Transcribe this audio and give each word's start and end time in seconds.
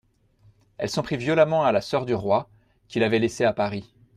Elle 0.79 0.89
s'en 0.89 1.03
prit 1.03 1.15
violemment 1.15 1.63
à 1.63 1.71
la 1.71 1.79
soeur 1.79 2.07
du 2.07 2.15
roi, 2.15 2.49
qu'il 2.87 3.03
avait 3.03 3.19
laissée 3.19 3.45
à 3.45 3.53
Paris. 3.53 3.93